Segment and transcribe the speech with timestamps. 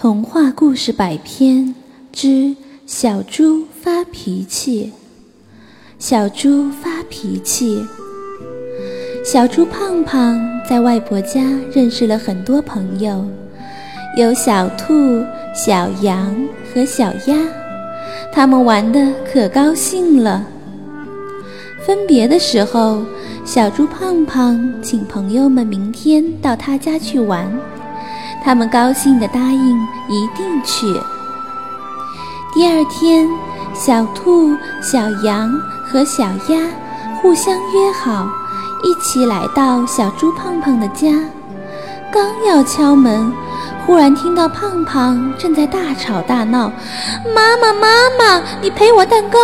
[0.00, 1.74] 童话故事百篇
[2.12, 2.54] 之
[2.86, 4.92] 小猪发脾气。
[5.98, 7.84] 小猪发脾气。
[9.24, 10.40] 小猪胖胖
[10.70, 11.42] 在外婆家
[11.72, 13.26] 认识了很多朋友，
[14.16, 14.94] 有小兔、
[15.52, 16.32] 小羊
[16.72, 17.36] 和小鸭，
[18.32, 20.46] 他们玩的可高兴了。
[21.84, 23.02] 分别的时候，
[23.44, 27.52] 小猪胖胖请朋友们明天到他家去玩。
[28.44, 29.78] 他们高兴地答应
[30.08, 30.86] 一定去。
[32.54, 33.28] 第二天，
[33.74, 35.52] 小兔、小羊
[35.84, 36.60] 和小鸭
[37.20, 38.26] 互相约好，
[38.82, 41.08] 一起来到小猪胖胖的家。
[42.10, 43.32] 刚要敲门，
[43.84, 46.72] 忽然听到胖胖正在大吵大闹
[47.34, 49.38] ：“妈妈，妈妈，你赔我蛋糕！”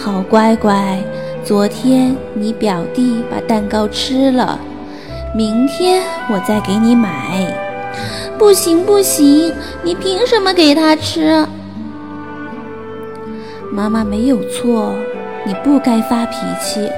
[0.00, 1.02] 好乖乖，
[1.44, 4.58] 昨天你表弟把蛋糕吃了。
[5.34, 7.54] 明天我再给你买。
[8.38, 11.46] 不行不行，你凭什么给他吃？
[13.70, 14.94] 妈妈没有错，
[15.44, 16.90] 你不该发脾气，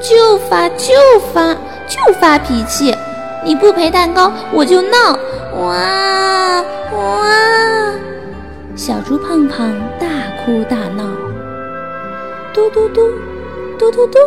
[0.00, 0.94] 就发就
[1.32, 1.54] 发
[1.86, 2.94] 就发脾气。
[3.44, 5.18] 你不赔蛋糕，我就闹！
[5.60, 7.92] 哇哇！
[8.74, 10.06] 小猪胖胖大
[10.44, 11.04] 哭大闹。
[12.52, 13.00] 嘟嘟嘟，
[13.78, 14.18] 嘟嘟嘟，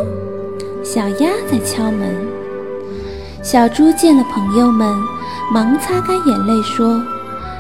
[0.83, 2.42] 小鸭在敲门。
[3.43, 4.89] 小猪见了朋友们，
[5.51, 7.03] 忙擦干眼泪说：“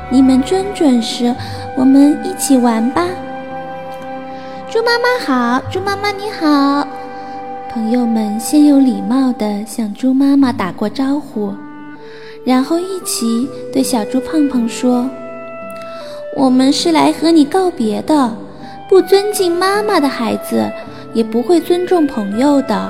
[0.09, 1.35] 你们真准时，
[1.77, 3.05] 我们一起玩吧。”
[4.71, 6.87] 猪妈妈好，猪妈妈你好。
[7.69, 11.53] 朋友们先有礼貌地向猪妈妈打过招呼，
[12.45, 15.09] 然后一起对小猪胖胖说
[16.37, 18.33] ：“我们是来和你告别的。
[18.87, 20.71] 不尊敬妈妈的孩子，
[21.13, 22.89] 也不会尊重朋友的。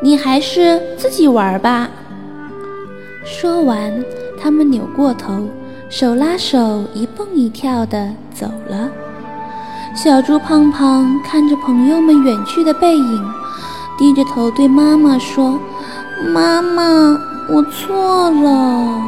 [0.00, 1.90] 你还是自己玩吧。”
[3.24, 4.04] 说完，
[4.40, 5.48] 他们扭过头，
[5.88, 8.90] 手拉手，一蹦一跳的走了。
[9.94, 13.24] 小猪胖胖看着朋友们远去的背影，
[13.96, 15.58] 低着头对妈妈说
[16.34, 17.18] ：“妈妈，
[17.48, 19.02] 我错了。”